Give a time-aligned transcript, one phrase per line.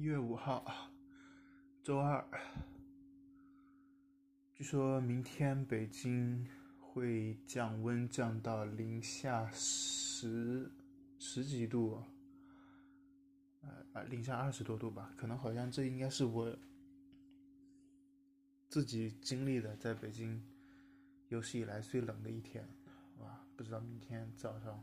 [0.00, 0.64] 一月五号，
[1.82, 2.26] 周二。
[4.54, 6.48] 据说明天北京
[6.80, 10.72] 会降温，降到零下十
[11.18, 12.02] 十几度，
[13.60, 15.12] 呃，零下二十多度吧。
[15.18, 16.56] 可能好像这应该是我
[18.70, 20.42] 自己经历的在北京
[21.28, 22.66] 有史以来最冷的一天。
[23.18, 24.82] 哇，不知道明天早上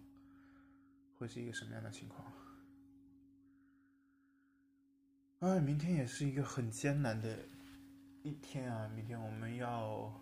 [1.18, 2.32] 会是一个什么样的情况。
[5.48, 7.40] 啊，明天也是一个很艰难的
[8.22, 8.86] 一天啊！
[8.90, 10.22] 明天我们要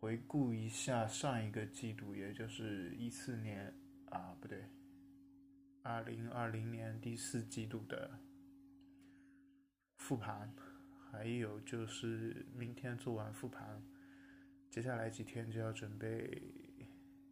[0.00, 3.72] 回顾一下上一个季度，也就是一四年
[4.06, 4.64] 啊，不对，
[5.82, 8.18] 二零二零年第四季度的
[9.98, 10.52] 复盘，
[11.12, 13.80] 还有就是明天做完复盘，
[14.68, 16.42] 接下来几天就要准备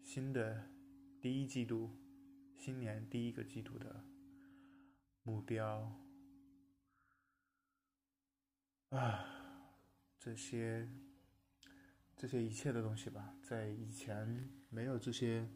[0.05, 0.71] 新的
[1.21, 1.91] 第一季度，
[2.55, 4.05] 新年第一个季度的。
[5.29, 5.93] 目标
[8.91, 9.27] 啊，
[10.19, 10.88] 这些
[12.16, 15.49] 这些一切的东西吧，在以前没有这些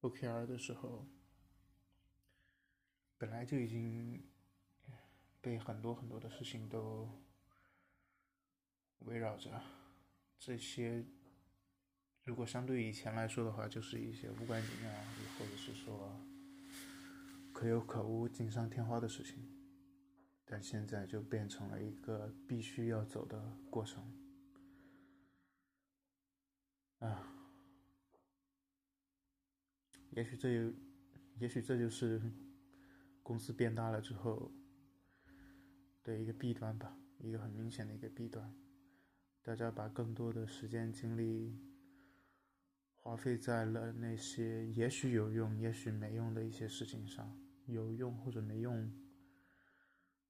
[0.00, 1.06] OKR 的时候，
[3.16, 4.28] 本来就已经
[5.40, 7.08] 被很多很多的事情都
[9.00, 9.62] 围绕着。
[10.38, 11.04] 这些
[12.24, 14.90] 如果相对以前来说的话，就是一些无关紧要，
[15.38, 16.20] 或者是说。
[17.50, 19.48] 可有可无、锦上添花的事情，
[20.50, 24.02] 但现在就变成了一个必须要走的过程。
[27.00, 27.22] 啊，
[30.10, 30.72] 也许这有，
[31.38, 32.20] 也许这就是
[33.22, 34.50] 公司变大了之后
[36.02, 38.52] 的一个弊端吧，一个很明显的一个弊端。
[39.42, 41.56] 大家把更多的时间精力
[42.96, 47.38] 花费在了那些也许有用、也许没用的一些事情上。
[47.66, 48.90] 有用或者没用，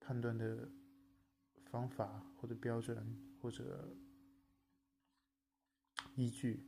[0.08, 0.70] 判断的
[1.66, 3.94] 方法或者标准或者
[6.14, 6.66] 依据，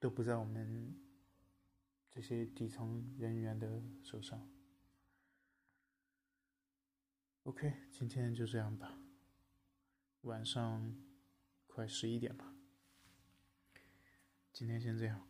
[0.00, 1.00] 都不在我们
[2.10, 4.50] 这些底层人员的手上。
[7.44, 8.98] OK，今天就这样吧，
[10.22, 11.00] 晚上
[11.68, 12.56] 快十一点了，
[14.52, 15.29] 今天先这样。